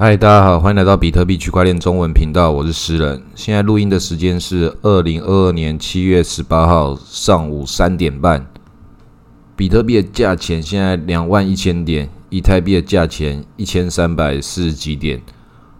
[0.00, 3.20] 嗨，大家好，欢迎来到比特币区块链中文频道，我是诗人。
[3.34, 8.46] 现在录音的时间是二零二二年七月十八号上午三点半。
[9.56, 15.20] 比特币的价钱现在两万一千点，以太币的价钱一千三百四十几点。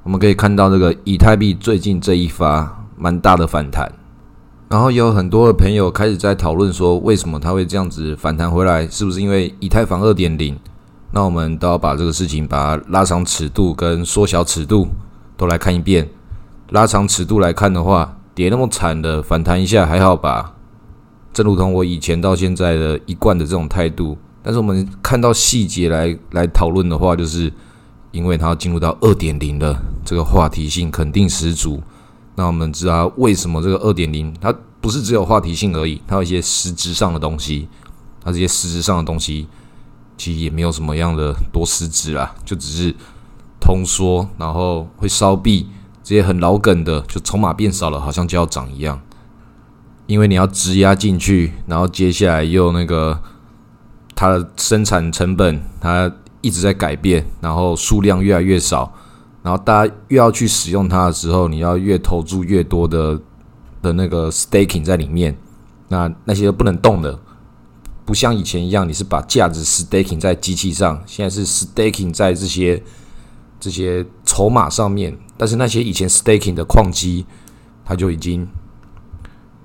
[0.02, 3.88] 我们可以看到，这个以太币最近这一发蛮大的反弹，
[4.68, 8.84] 然后有很多的朋友开始在讨论说，为什么它会这样子反弹回来？
[8.88, 10.58] 是不是因为以太坊二点零？
[11.10, 14.88] 那我们都要把这个事情把它拉长尺度跟缩小尺度
[15.36, 16.08] 都来看一遍。
[16.70, 20.54] 拉长尺度来看的话，跌那么惨的反弹一下还好吧？
[21.32, 24.18] 正如同我以前到现在的一贯的这种态度。
[24.42, 27.52] 但是我们看到细节来来讨论的话，就是
[28.12, 31.82] 因为它要进入到二点零了，这个话题性肯定十足。
[32.34, 37.68] 那我们知道为什么这个二点零它不是只有话题性而已，它有一些实质上的东西，
[38.22, 39.48] 它这些实质上的东西。
[40.18, 42.94] 其实也没有什么样的多实质啦，就只是
[43.60, 45.68] 通缩，然后会烧币
[46.02, 49.00] 这些很老梗的，就筹码变少了，好像就要涨一样。
[50.06, 53.22] 因为你要质押进去，然后接下来又那个
[54.14, 58.92] 它的生产成本它一直在改变，然后数量越来越少，
[59.42, 63.20] 然后大家越要去使用它的时候，你要越投注越多的
[63.82, 65.36] 的那个 staking 在里面，
[65.88, 67.18] 那那些不能动的。
[68.08, 72.82] 不像以前一样，你是把价值 staking 在机器上，现在是 staking 在这些
[73.60, 75.14] 这些筹码上面。
[75.36, 77.26] 但是那些以前 staking 的矿机，
[77.84, 78.48] 它就已经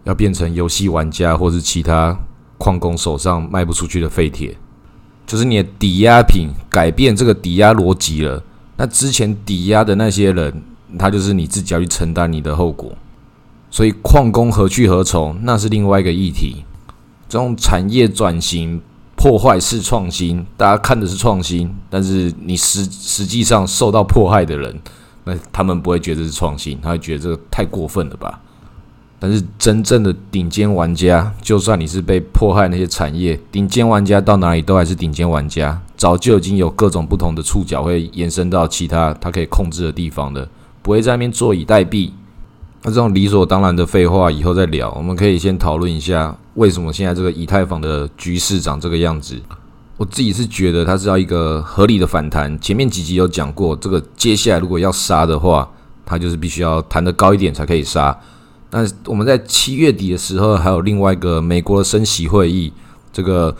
[0.03, 2.19] 要变成游戏玩家或是其他
[2.57, 4.57] 矿工手上卖不出去的废铁，
[5.25, 8.43] 就是你的抵押品改变这个抵押逻辑了。
[8.75, 10.61] 那之前抵押的那些人，
[10.99, 12.91] 他就是你自己要去承担你的后果。
[13.71, 16.65] 所以矿工何去何从，那是另外一个议题。
[17.33, 18.79] 这种产业转型
[19.15, 24.79] 破坏式创新，大家看的是创新，但是你实实际上受到迫害的人，
[25.23, 28.39] 那他们不会觉得是创新，他会觉得这个太过分了吧？
[29.17, 40.47] 但是真正的顶尖玩家，就算你是被迫害那些产业，顶尖玩家到哪里都还是顶尖玩家，早就已经有各种不同的触角会延伸到其他他可以控制的地方的，
[40.83, 42.11] 不会在那边坐以待毙。
[42.83, 44.91] 那这种理所当然的废话，以后再聊。
[44.91, 49.39] 我们可以先讨论一下，为什么现在这个以太坊的局势长这个样子。
[49.97, 52.59] 我自己是觉得它是要一个合理的反弹。
[52.59, 55.69] 前面几集有讲过，这个接下来如果要杀的话，
[56.05, 58.17] 它就是必须要弹得高一点才可以杀。
[58.69, 62.73] 但是我们在七月底的时候，还有另外一个美国的升息会议，
[63.11, 63.55] 这个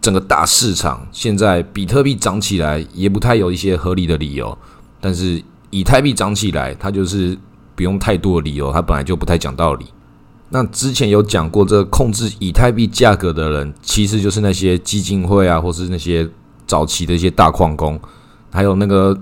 [0.00, 4.56] 整个大市场现在比特币涨起来也不太有一些合理的理由，
[5.00, 7.36] 但是以太币涨起来，它就是。
[7.76, 9.86] 不用太多的理由，它本来就不太讲道理。
[10.50, 16.28] 那之前有讲过，这控制以太币价格的人，其实就是那些基金会啊，或是那些
[16.66, 17.98] 早期的一些大矿工，
[18.50, 19.16] 还有那个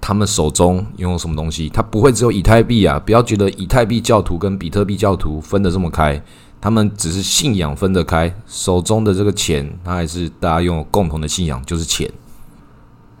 [0.00, 2.98] 他们手中拥有什么东西，他不会只有以太币啊！
[2.98, 6.22] 不要觉得以太币教徒跟比特币教徒分得这么开，
[6.60, 12.08] 他们只是信仰分得开，手中的这个钱，他还是大家拥有共同的信仰，就是钱。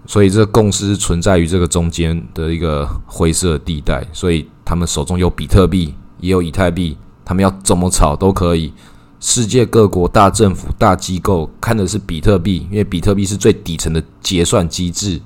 [0.06, 6.96] 所以这个共识存在于这个中间的一个灰色地带，所以他们手中有比特币，也有以太币，
[7.28, 8.72] 他们要怎么炒都可以。
[9.20, 15.20] 世界各国大政府、大机构看的是比特币，因为比特币是最底层的结算机制，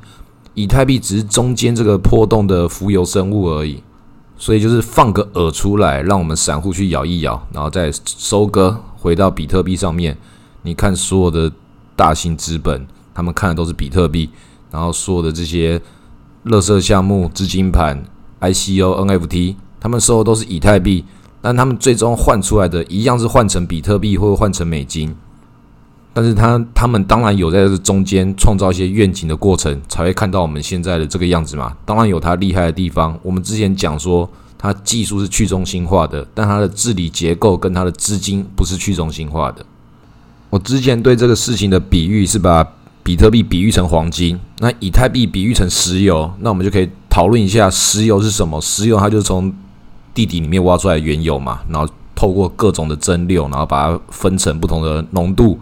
[0.55, 3.81] 以太币只是中间这个波动的浮游生物而已。
[4.37, 10.19] 所以就是放个饵出来，让我们散户去咬一咬，然后再收割回到比特币上面。
[10.63, 11.53] 你看所有的
[11.95, 14.29] 大型资本，他们看的都是比特币。
[14.73, 15.81] 然后所有的这些
[16.45, 18.03] 乐色项目、资金盘、
[18.41, 21.05] ICO、NFT，他们收的都是以太币，
[21.43, 25.15] 但他们最终换出来的一样是换成比特币或者换成美金。
[26.15, 31.77] 但是他他们当然有在这中间创造一些愿景的过程，才会看到我们现在的这个样子嘛。
[31.85, 33.19] 当然有它厉害的地方。
[33.23, 34.27] 我们之前讲说，
[34.57, 39.67] 它技术是去中心化的，但它的治理结构跟它的资金不是去中心化的。
[40.49, 42.67] 我之前对这个事情的比喻是把。
[43.05, 48.61] 比特币比喻成黄金，那以太币比喻成石油，那我们就可以讨论一下石油是什么？
[48.61, 49.53] 石油它就从
[50.15, 55.59] 地底里面挖出来原油嘛，然后透过各种的蒸馏，然后把它分成不同的浓度。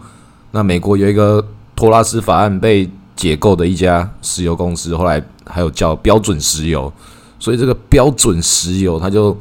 [0.51, 1.45] 那美国有一个
[1.75, 6.91] 托拉斯法案被解构的一家石油公司，后来还有叫标准石油，
[7.39, 9.37] 所以这个标准石油它就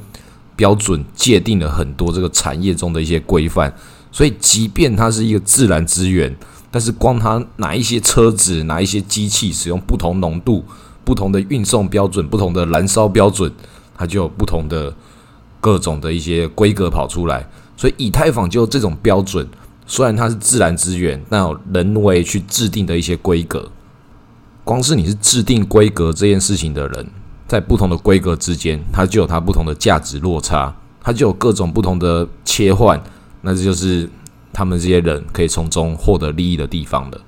[0.55, 3.73] 标准界定了很多这个产业中的一些规范，
[4.13, 6.35] 所以即便它是一个自然资源。
[6.73, 10.65] 但是光它哪一些车子、哪一些机器使用不同浓度、
[11.03, 13.53] 不同的运送标准、不同的燃烧标准，
[14.01, 14.91] 它就有不同的
[15.61, 17.47] 各种的一些规格跑出来。
[17.77, 19.47] 所以以太坊就这种标准，
[19.87, 23.71] 虽然它是自然资源，但有人为去制定的一些规格。
[24.65, 27.07] 光是你是制定规格这件事情的人，
[27.47, 32.99] 在不同的规格之间，它就有它不同的价值落差，它就有各种不同的切换，
[33.43, 34.09] 那这就是
[34.51, 37.21] 他们这些人可以从中获得利益的地方的。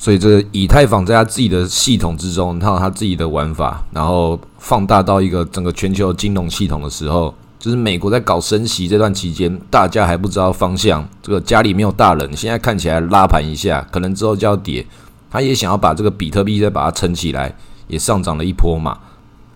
[0.00, 14.86] 所以，这个以太坊在他自己的系统之中，它有他自己的玩法，然后放大到一个整个全球金融系统的时候，就是美国在搞升息这段期间，大家还不知道方向，这个家里没有大人，现在看起来拉盘一下，可能之后就要跌，
[15.28, 17.52] 他也想要把这个比特币再把它撑起来，
[17.88, 18.96] 也上涨了一波嘛。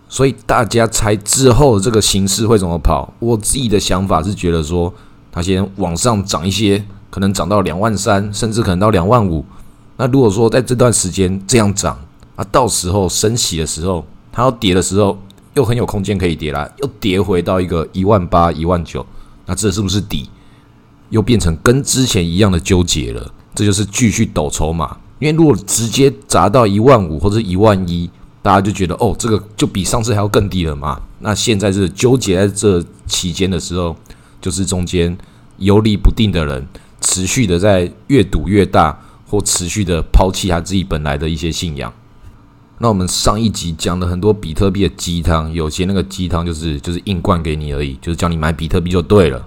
[0.09, 3.15] 所以大家猜之后这个形势会怎么跑？
[3.21, 4.93] 我自己的想法是觉得说，
[5.31, 9.45] 它先往上涨一些，可能涨到两万三，甚至可能到两万五。
[10.03, 11.97] 那如果说在这段时间这样涨
[12.35, 15.17] 啊，到时候升息的时候，它要跌的时候，
[15.55, 19.07] 又很有空间可以跌啦，又跌回到一个一万八、一万九，
[19.47, 20.29] 那这是不是底？
[21.11, 23.33] 又变成跟之前一样的纠结了？
[23.55, 24.97] 这就是继续抖筹码。
[25.21, 28.11] 因为如果直接砸到一万五或者一万一，
[28.43, 31.01] 大家就觉得哦，这个就比上次还要更低了嘛。
[31.21, 33.95] 那现在是纠结在这期间的时候，
[34.41, 35.17] 就是中间
[35.59, 36.67] 游离不定的人，
[37.01, 38.99] 持续的在越赌越大。
[39.33, 41.91] 或持续的抛弃他自己本来的一些信仰。
[42.77, 49.43] 那我们上一集讲了很多比特币的鸡汤，有些那个鸡汤就是就是硬灌给你而已，就是叫你买比特币就对了。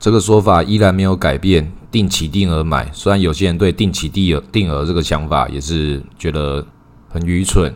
[0.00, 2.90] 这个说法依然没有改变，定期定额买。
[2.94, 6.66] 虽然有些人对定期定额定额这个想法也是觉得
[7.10, 7.70] 很愚蠢，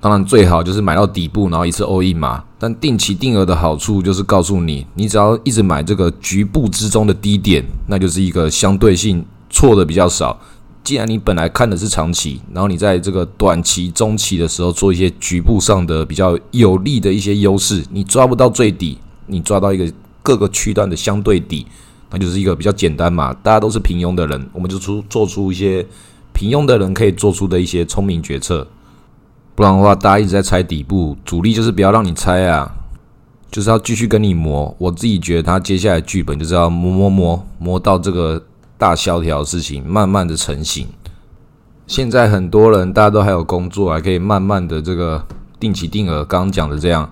[0.00, 2.42] 当然最好就是买到底部，然后一次 all in 嘛。
[2.58, 9.22] 但定期定额的好处就是告诉你，你只要一直买这个局部之中的低点，那就是一个相对性。
[9.54, 10.36] 错的比较少。
[10.82, 19.90] 既然你本来看的是长期，然后你在这个短期、中期的时候做一些局部上的比较有利的一些优势，你抓不到最底，你抓到一个
[20.22, 21.66] 各个区段的相对底，
[22.10, 23.32] 那就是一个比较简单嘛。
[23.42, 25.86] 大家都是平庸的人，我们就出做出一些
[26.34, 28.66] 平庸的人可以做出的一些聪明决策。
[29.54, 32.70] 不然的话，大家一直在猜底部，主力就是不要让你猜啊，
[33.50, 34.76] 就是要继续跟你磨。
[34.76, 38.44] 我自己觉得他接下来剧本就是要磨磨磨磨到这个。
[38.84, 40.86] 大萧条的事情慢慢的成型，
[41.86, 45.24] 现在很多人大家都还有工作，还可以慢慢的这个
[45.58, 47.10] 定期定额，刚刚讲的这样。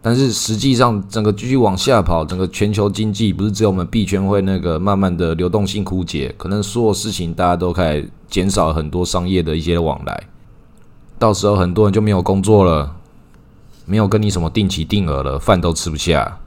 [0.00, 10.24] 但是实际上，整个继续往下跑，整个全球经济不是只有我们币圈会那个慢慢的流动性枯竭，可能所有事情大家都开始减少很多商业的一些往来，
[11.20, 12.96] 到时候很多人就没有工作了，
[13.86, 16.40] 没有跟你什么定期定额了，饭都吃不下，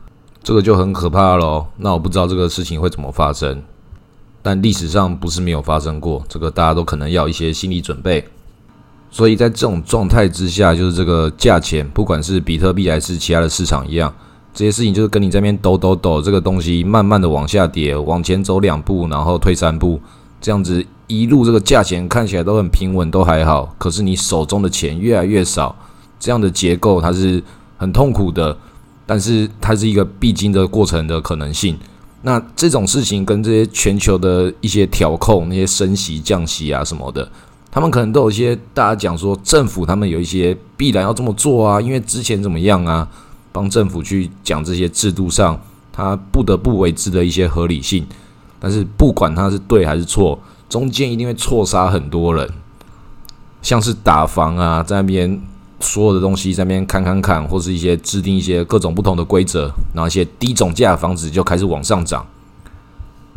[0.43, 1.67] 这个就很可怕喽。
[1.77, 3.63] 那我不知道这个事情会怎么发生。
[4.45, 8.23] 但历史上不是没有发生过，这个大家都可能要一些心理准备。
[9.09, 14.13] 所以在这种状态之下，就是这个价钱，不管是比特币还是其他的市场一样，
[14.53, 19.99] 这些事情就是跟你这边抖抖抖，这个东西慢慢的往下跌，往前走两步，然后退三步，
[20.39, 23.73] 这样子一路这个价钱看起来都很平稳，都还好。
[23.79, 25.75] 可是你手中的钱越来越少，
[26.19, 27.41] 这样的结构它是
[27.77, 28.55] 很痛苦的，
[29.07, 31.75] 但是它是一个必经的过程的可能性。
[32.27, 37.29] 那这种事情跟这些全球的一些调控、那些升息、降息啊什么的，
[37.69, 43.07] 他们可能都有一些大家讲说，政府他们有一些必然要这么做啊，因为之前怎么样啊，
[43.51, 45.61] 帮政府去讲这些制度上
[45.93, 48.03] 他不得不为之的一些合理性。
[48.59, 52.49] 但是不管他是对还是错，中间一定会错杀很多人，
[53.61, 55.39] 像是打房啊，在那边。
[55.85, 62.25] 所有的东西在那边看看看，或是一些制定一些各种不同的规则，然后一些低总价房子就开始往上涨，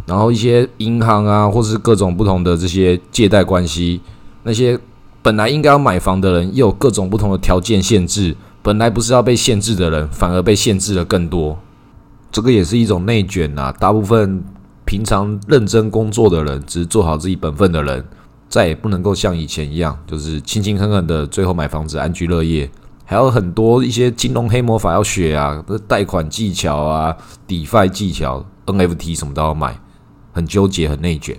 [0.06, 4.00] 然后一些银行啊，或是各种不同的这些借贷关系，
[4.44, 4.78] 那些
[5.20, 11.58] 本来应该要买房的人，又有各种不同的条件限制，本来不是要被限制的人，反而被限制了更多，
[12.32, 13.70] 这个也是一种内卷啊。
[13.78, 14.42] 大部分
[14.86, 18.02] 平常认真工作的人，只是做好自己本分的人。
[18.48, 22.70] 再也不能够像以前一样，就是勤勤恳恳的，最后买房子安居乐业，
[23.04, 29.78] 还有很多一些金融黑魔法要学啊，贷款技巧啊，DeFi 技巧，NFT 什么都要买，
[30.32, 31.38] 很纠结，很内卷。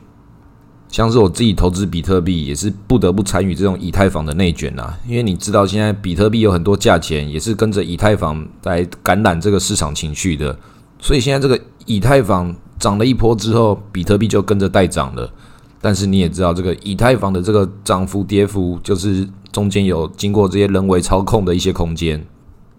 [0.88, 10.58] 像是我自己投资比特币，也是不得不参与这种以太坊的内卷呐，因为你知道现在比特币有很多价钱，也是跟着以太坊来感染这个市场情绪的，
[11.00, 15.32] 所以现在这个以太坊涨了一波之后，比特币就跟着带涨了。
[15.82, 22.26] 但是你也知道，这个以太坊的这个涨幅跌幅，就是中间有经过这些人为操控的一些空间。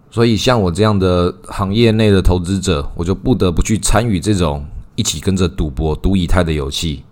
[0.09, 4.65] 所以像我这样的行业内的投资者，我就不得不去参与这种
[4.95, 7.03] 一起跟着赌博、赌以太的游戏。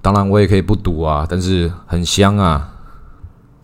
[0.00, 2.72] 当然，我也可以不赌啊，但是很香啊。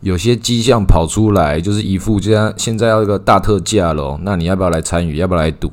[0.01, 5.17] 有些迹象跑出来，就是一副这样，现在要一个大特价了，那你要不要来参与？
[5.17, 5.71] 要不要来赌？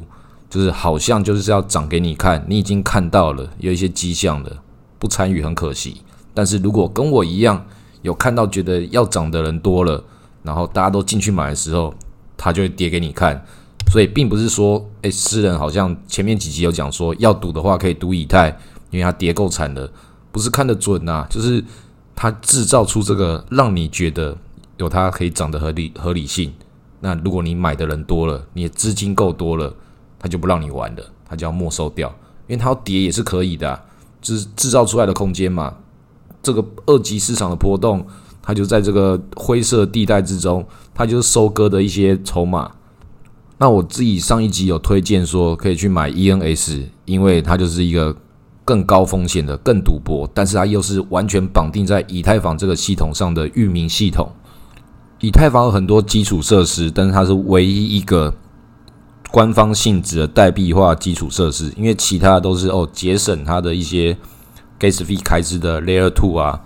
[0.48, 4.52] 就是好像就是要涨给你看，你已经看到了有一些迹象了。
[5.00, 6.02] 不参与很可惜，
[6.34, 7.66] 但是如果跟我一样
[8.04, 10.04] 有看到觉得要涨的人多了，
[10.44, 11.94] 然后大家都进去买的时候，
[12.38, 13.44] 它就会跌给你看。
[13.92, 18.50] 所以并不是说，诶，诗人好像前面几集有讲说，要赌的话可以赌以太，
[18.92, 19.92] 因为它跌够惨了，
[20.32, 21.64] 不是看得准呐，就是
[22.16, 24.38] 它制造出这个让你觉得
[24.78, 26.54] 有它可以涨的合理合理性。
[27.00, 29.74] 那如果你买的人多了，你的资金够多了，
[30.20, 32.10] 它就不让你玩了，它就要没收掉，
[32.46, 33.82] 因为它要跌也是可以的，
[34.22, 35.74] 就是制造出来的空间嘛。
[36.42, 38.06] 这个二级市场的波动，
[38.42, 42.72] 它就在这个灰色地带之中，它就是收割的一些筹码。
[43.58, 48.16] 那我自己上一集有推荐说可以去买 ENS，因为它就是一个
[48.64, 54.32] 更高风险的、更赌博，但是它又是完全绑定在以太坊这个系统上的域名系统。
[55.20, 58.34] 以太坊有很多基础设施，但是它是唯一一个
[59.32, 64.18] 官方性质的代币化基础设施，因为其他都是哦节省它的一些
[64.80, 66.60] gas fee 开支的 Layer Two 啊，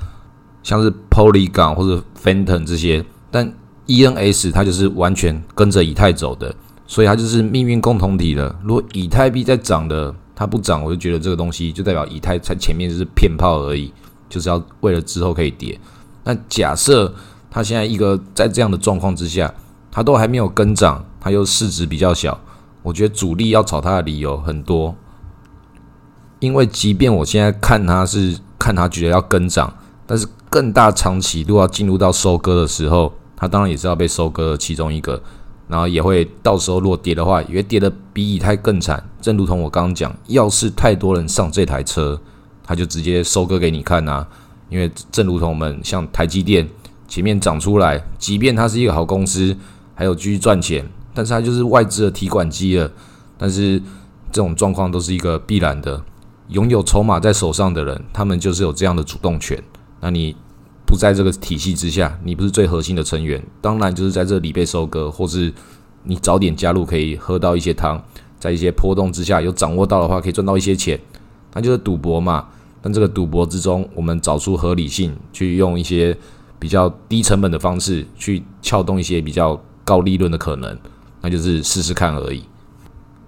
[0.64, 3.54] 像是 Polygon 或者 Phantom 这些，但
[3.88, 6.56] ENS 它就是完全跟着以太走的。
[6.86, 8.56] 所以它就是命运共同体了。
[8.62, 13.92] 如果以太币在涨的，它不涨，我就觉得这个东西就代表以太在前面就是骗炮而已，
[14.30, 15.80] 就是要为了之后可以跌。
[16.24, 17.12] 那假设
[17.50, 19.52] 它现在一个在这样的状况之下，
[19.92, 22.40] 它都还没有跟涨，它又市值比较小，
[22.84, 24.96] 我觉得主力要炒它的理由很多。
[26.40, 29.74] 因为即便我现在看它是看它觉得要跟涨，
[30.06, 35.22] 但是更大长期都要进入到收割的时候，它当然也是要被收割的其中一个。
[35.66, 39.02] 然后也会到时候如果跌的话，也会跌的比以太更惨。
[39.22, 42.20] 正如同我刚刚讲，要是太多人上这台车，
[42.62, 44.28] 他就直接收割给你看呐。
[44.70, 46.68] 因为正如同我们像台积电
[47.08, 49.56] 前面涨出来，即便它是一个好公司，
[49.96, 52.92] 还有继续赚钱，但是它就是外资的提款机了。
[53.38, 53.80] 但是
[54.32, 56.04] 这种状况都是一个必然的，
[56.50, 59.62] 拥有筹码在手上的人，他们就是有这样的主动权。
[60.00, 60.36] 那你？
[60.86, 65.52] 不在这个体系之下，你不是最核心的成员，当然就是在这里被收割，或是
[66.04, 68.00] 你早点加入可以喝到一些汤，
[68.38, 71.00] 在一些波动之下有掌握到的话，可以赚到一些钱，
[71.56, 72.48] 那就是赌博嘛。
[72.80, 76.16] 但这个赌博之中，我们找出合理性，去用一些
[76.60, 80.78] 比较低成本的方式去撬动一些比较高利润的可能，
[81.24, 82.44] 那就是试试看而已。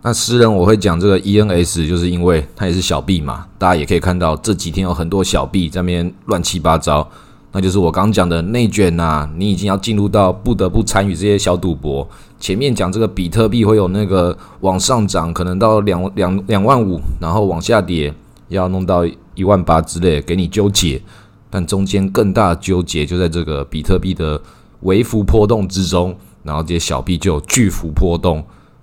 [0.03, 7.09] 那私人我会讲这个 ENS，就是因为它也是小币嘛，大家也可以看到这几天有很多小币在那边乱七八糟。
[7.51, 12.07] 那就是我刚讲的内卷呐，你已经要进入到不得不参与这些小赌博。
[12.37, 18.13] 前面讲这个比特币会有那个往上涨，可能到两两两万五，然后往下跌
[18.49, 19.03] 要弄到
[19.35, 21.01] 一万八之类，给你纠结。
[21.49, 24.39] 但中间更大纠结就在这个比特币的
[24.81, 26.13] 微幅波动之中，
[26.45, 28.41] 然后这些小币就有巨幅波动，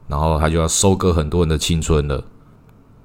[0.09, 2.23] 然后他就要收割很多人的青春了。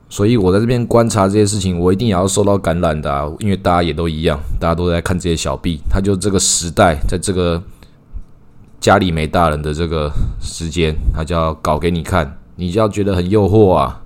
[0.09, 3.29] 所以我在这边观察这些事情，我一定也要受到感染的啊！
[3.39, 7.61] 因为大家也都一样，大家都在看这些小币，他就这个时代，在这个
[8.79, 10.09] 家里没大人的这个
[10.39, 14.01] 时间，他就要搞给你看，你就要觉得很诱惑啊！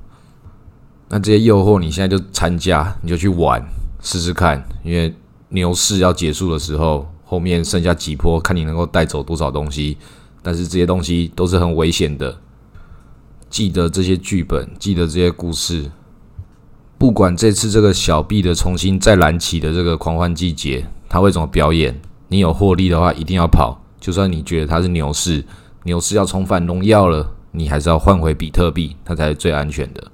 [1.09, 3.63] 那这些诱惑，你现在就参加，你就去玩
[4.01, 5.13] 试试看，因为
[5.49, 9.97] 牛市要结束的时候，后面剩下几波，看你能够带走多少东西，
[10.41, 12.37] 但是这些东西都是很危险的。
[13.49, 15.91] 记得这些剧本，记得这些故事。
[16.97, 21.99] 不管这次这个小币的重新再燃起的这个狂欢季节，它会怎么表演？
[22.27, 23.77] 你有获利的话，一定要跑。
[23.99, 25.43] 就算你觉得它是牛市，
[25.83, 30.11] 牛市要重返荣耀了，你还是要换回比特币，它才是最安全的。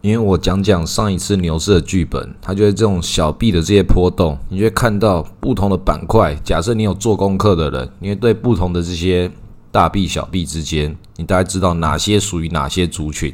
[0.00, 6.34] 因为我讲讲上一次牛市的剧本，它就是这种小币的这些波动，你就会看到不同的板块。
[6.44, 9.30] 假设你有做功课的人，你会对不同的这些。
[9.70, 13.32] 大币小币之间，你大概知道哪些属于哪些族群？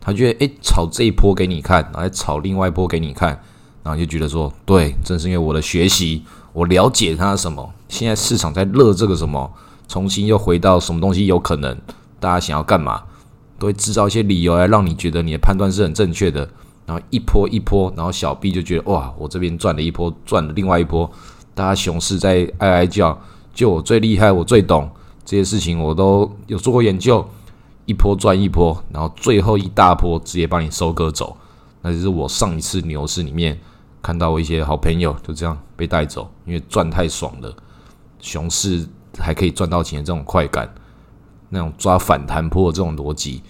[0.00, 3.40] 他觉得，诶，炒这一波给你看，然后炒另外一波给你看，
[3.84, 9.48] 然后就觉得说，对，正是因为我的学习，我了解它什么，现在市场在热这个什么，
[9.86, 11.78] 重新又回到什么东西有可能，
[12.18, 13.04] 大家想要干嘛，
[13.58, 16.48] 都会制造一些理由来让你觉得你的判断是很正确的，
[16.84, 21.10] 然后一波一波，然后小币就觉得，哇，我这边赚了一波，赚了另外一波，
[21.54, 23.18] 大家熊市在哀哀叫，
[23.54, 24.90] 就我最厉害，我最懂。
[25.24, 27.28] 这些事情我都有做过研究，
[27.84, 31.36] 一波赚一波，然后最后一大波直接帮你收割走。
[31.82, 33.58] 那就是我上一次牛市里面
[34.02, 37.52] 看到我一些好朋友就这样被带走，因为赚太爽了，
[38.20, 38.86] 熊市
[39.18, 40.72] 还可以赚到钱这种快感，
[41.50, 43.42] 那种抓反弹破这种逻辑，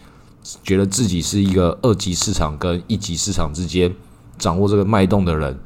[0.62, 3.94] 觉得自己是一个二级市场跟一级市场之间
[4.38, 5.58] 掌握这个脉动的人，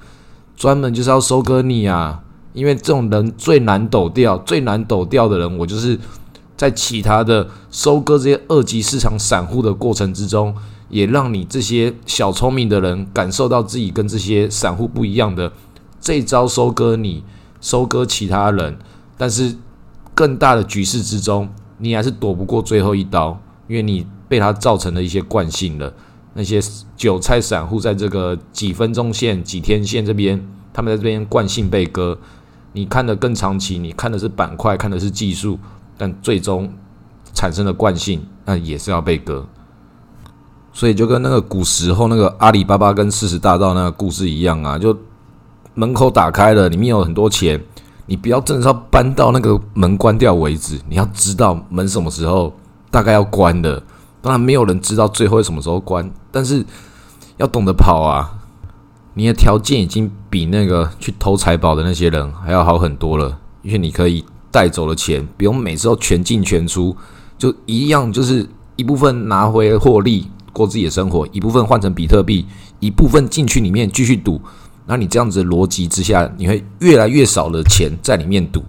[0.56, 2.22] 专门就是要收割你啊！
[2.52, 5.98] 因为这种人最难抖掉，最难抖掉的人，我就是
[6.56, 10.54] 在其他的收割这些二级市场散户的过程之中，
[10.88, 15.52] 也让你这些小聪明的人感受到自己跟这些散户不一样的
[16.00, 17.22] 这招收割你，
[17.60, 18.76] 收割其他人，
[19.16, 19.56] 但是
[20.14, 21.48] 更大的局势之中，
[21.80, 25.92] 你还是躲不过最后一刀，因为你被他造成的一些惯性了。
[26.34, 26.60] 那些
[26.96, 30.40] 韭菜散户在这个几分钟线、几天线这边，
[30.72, 32.16] 他们在这边惯性被割。
[32.72, 35.58] 你看的更长期，你看的是板块，看的是技术，
[35.98, 36.72] 但最终
[37.34, 39.44] 产生的惯性，那也是要被割。
[40.72, 44.96] 所以就跟那个古时候那个阿里巴巴跟四十大盗那个故事一样啊，就
[45.74, 47.60] 门口打开了，里面有很多钱，
[48.10, 52.52] 你不要真的要搬到那个门关掉为止，你要知道门什么时候
[52.90, 53.80] 大概要关的。
[54.20, 56.66] 当然没有人知道最后什么时候关，但是
[57.36, 58.28] 要懂得跑啊！
[59.14, 66.96] 你的条件已经比那个去偷财宝的那些人还要好很多了，因为你可以带走了钱，不用每次都全进全出，
[67.38, 72.44] 就一样，就是一部分拿回获利过自己的生活，一部分换成比特币，
[72.80, 74.40] 一部分进去里面继续赌。
[74.90, 78.60] 那你这样子的逻辑之下，你会越来越少的钱在里面赌，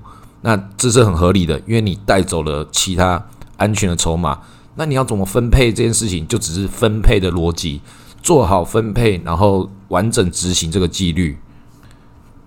[0.42, 3.26] 那这是很合理的，因为你带走了其他
[3.58, 4.40] 安全的筹码。
[4.76, 7.82] 那你要怎么分配这件事情，就只是分配的逻辑，
[8.22, 11.36] 做好分配，然后完整执行这个纪律，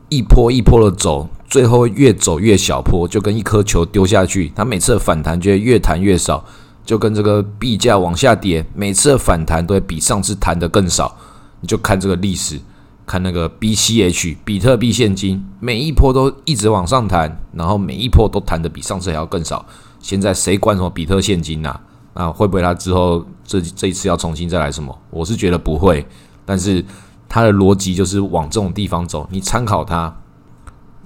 [0.08, 6.44] 一波一波的走，最后越走越小坡，就跟一颗球丢下去，它每次的反弹就会越弹越少，
[6.86, 11.16] 就跟这个币价往下跌，每次的反弹都会比上次弹的更少。
[11.60, 12.60] 你就看这个历史，
[13.06, 19.64] 看那个 BCH 比特币现金，每一波都一直往上弹，然后每一波都弹的比上次还要更少。
[20.00, 21.78] 现在谁管什么比特现金呐？
[22.14, 24.96] 啊，会不会他之后这这一次要重新再来什么？
[25.10, 26.06] 我是觉得不会，
[26.44, 26.84] 但是
[27.28, 29.28] 他的逻辑就是往这种地方走。
[29.30, 30.14] 你参考它，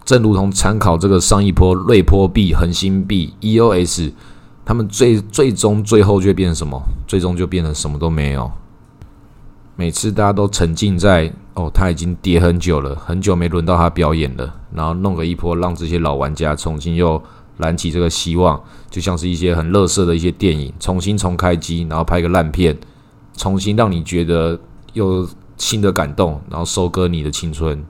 [0.05, 4.13] 正如同参考这个上一波瑞波币、恒星币、EOS，
[4.65, 6.79] 他们最最终最后就变成什么？
[7.07, 8.51] 最终就变成什么都没有。
[9.77, 17.23] 每次大家都沉浸在哦，他已经跌很久了，很久没轮到他表演了，然后弄个一波，让这些老玩家重新又。
[17.59, 22.79] 燃起这个希望，就像是一些很乐色的一些电影，重新重开机，然后拍个烂片，
[23.37, 24.57] 重新让你觉得
[24.93, 27.85] 有新的感动，然后收割你的青春。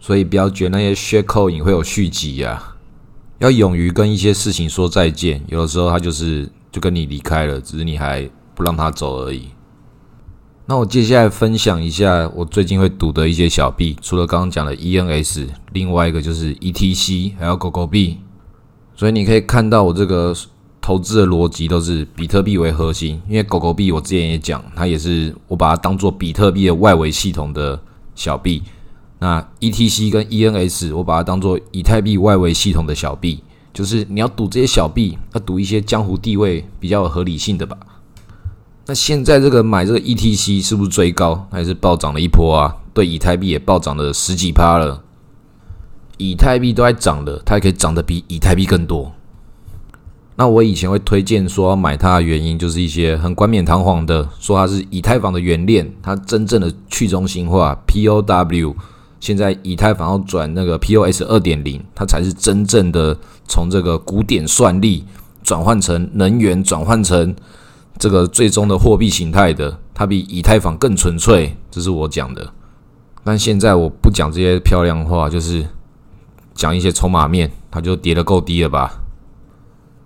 [0.00, 2.76] 所以不要觉得那些血扣影会有续集呀，
[3.40, 5.44] 要勇于跟一些事情说再见。
[5.48, 9.50] 有的时候他就是就跟你离开了，只是你还不让他走而已。
[10.68, 18.18] 那我接下来分享一下我最近会赌的一些小币，除了刚刚讲的 ENS，另外一个就是 ETC，还有狗狗币。
[18.96, 20.34] 所以你可以看到，我这个
[20.80, 27.80] 投资的逻辑都是比特币为核心，因为狗狗币我之前也讲，它也是我把它当做比特币的外围系统的
[28.16, 28.60] 小币。
[29.20, 33.40] 那 ETC 跟 ENS 我把它当做以太币外围系统的小币，
[33.72, 37.76] 就是你要赌这些小币，要赌一些江湖地位比较有合理性的吧。
[38.86, 42.76] 那现在这个买这个 ETC 是不是追高，还是暴涨了一波啊？
[42.94, 45.02] 对，以太币也暴涨了十几趴了。
[46.18, 49.12] 以太币都在涨的，它也可以涨得比以太币更多。
[50.36, 58.74] 那我以前会推荐说买它的原因，就是一些很冠冕堂皇的说它是以太坊的原链，它真正的去中心化 POW。
[59.18, 63.18] 现在以太坊要转那个 POS 二点零，它才是真正的
[63.48, 65.04] 从这个古典算力
[65.42, 67.34] 转换成能源，转换成
[67.98, 69.78] 这个最终的货币形态的。
[69.94, 72.52] 它比以太坊更纯粹，这是我讲的。
[73.24, 75.66] 但现在我不讲这些漂亮话，就是。
[76.58, 79.02] 讲一些筹码面，它就跌得够低了吧？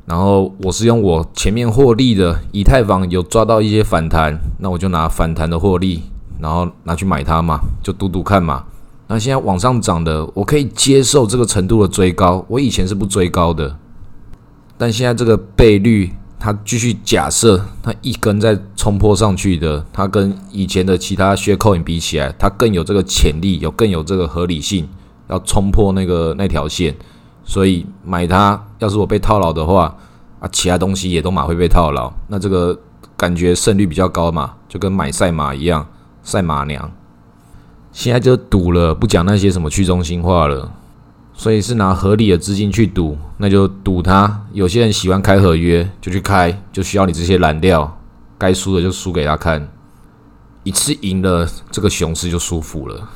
[0.05, 6.03] 然后我是用我前面获利的以太坊有抓到一些反弹，那我就拿反弹的获利，
[6.40, 8.64] 然后拿去买它嘛，就赌赌看嘛。
[9.07, 13.76] 那现在往上涨的，我可以接受这个程度的追高，我以前是不追高的，
[14.76, 24.88] 但现在这个倍率，它继续假设它一根在冲破上去的，它跟以前的其他血 coin 比起来，它更有这个潜力，有更有这个合理性。
[25.29, 26.92] 要冲破那个那条线，
[27.44, 28.61] 所以买它。
[28.81, 29.96] 要是我被套牢的话，
[30.40, 32.12] 啊，其他东西也都马会被套牢。
[32.26, 32.76] 那这个
[33.16, 35.87] 感觉胜率比较高嘛，就跟买赛马一样，
[36.24, 36.90] 赛马娘。
[37.92, 40.72] 现在就赌了，不讲那些什么去中心化了，
[41.40, 44.44] 所以是拿合理的资金去赌，那就赌它。
[44.53, 47.98] 有些人喜欢开合约，就去开，就需要你这些燃料。
[48.37, 49.66] 该输的就输给他看，
[50.64, 53.09] 一次赢了，这个熊市就舒服了。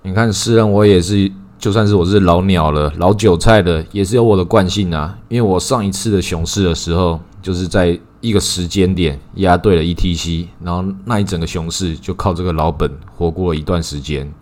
[0.00, 5.18] 你看，诗人我也是，就算是我是老鸟了，老韭菜的，也是有我的惯性啊。
[5.28, 14.32] 因为我上一次的熊市的时候，就是在一个时间点压对了 ETC，然后那一整个熊市就靠这个老本活过了一段时间。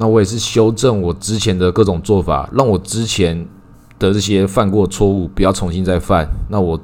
[0.00, 3.46] 那我也是修正我之前的各种做法，让我之前
[3.98, 6.26] 的这些犯过错误不要重新再犯。
[6.48, 6.80] 那我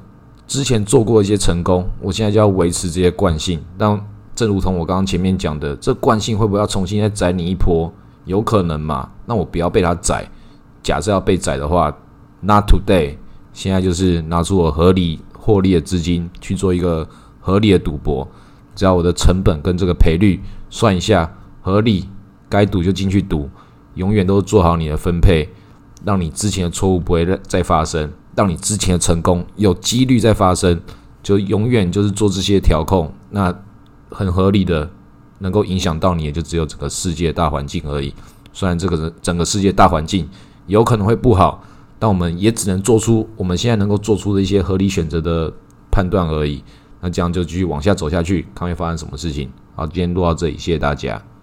[0.47, 3.99] 之前做过一些成功，我现在就要维持这些惯性，让。
[4.35, 7.91] 正如同我刚刚前面讲的，这惯性会不会要重新再宰你一波？
[8.27, 9.09] 有可能嘛？
[9.25, 10.29] 那我不要被他宰。
[10.83, 11.91] 假设要被宰的话
[12.43, 13.17] ，Not today。
[13.55, 17.09] 现在就是拿出我合理获利的资金去做一个
[17.41, 18.29] 合理的赌博，
[18.75, 22.07] 只要我的成本跟这个赔率算一下合理，
[22.49, 23.49] 该赌就进去赌。
[23.95, 25.49] 永远都做好你的分配，
[26.05, 30.81] 让你之前的错误不会再发生，让你之前的成功有几率再发生，
[31.23, 33.13] 就永远就是做这些调控。
[33.31, 33.55] 那
[34.11, 34.91] 很合理的，
[35.39, 38.15] 能够影响到你，也就只有整个世界大环境而已。
[38.53, 40.29] 虽然这个整个世界大环境
[40.67, 41.63] 有可能会不好。
[41.99, 45.51] 但我们也只能做出我们现在能够做出的一些合理选择的
[45.91, 46.63] 判断而已。
[47.01, 49.51] 那这样就继续往下走下去，看会发生什么事情。
[49.75, 51.36] 好，今天录到这里，谢谢大家。